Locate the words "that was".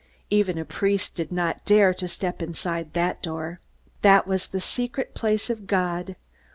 4.01-4.47